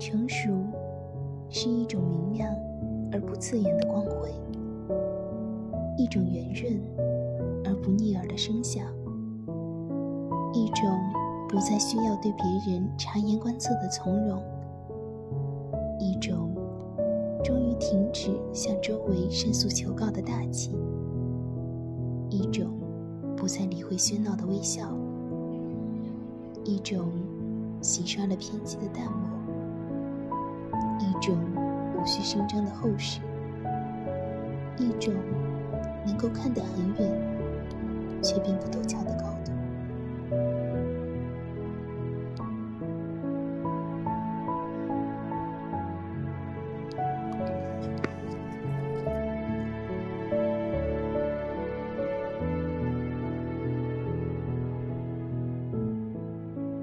[0.00, 0.48] 成熟
[1.50, 2.50] 是一种明亮
[3.12, 4.32] 而不刺眼的光辉，
[5.98, 6.80] 一种圆润
[7.66, 8.82] 而不腻耳的声响，
[10.54, 10.88] 一种
[11.50, 14.42] 不再需要对别人察言观色的从容，
[15.98, 16.50] 一种
[17.44, 20.74] 终于停止向周围申诉求告的大气，
[22.30, 22.68] 一种
[23.36, 24.96] 不再理会喧闹的微笑，
[26.64, 27.10] 一种
[27.82, 29.39] 洗刷了偏激的淡漠。
[32.00, 33.20] 无需声张的厚实，
[34.78, 35.12] 一种
[36.06, 37.10] 能够看得很远
[38.22, 39.39] 却并不陡峭的高。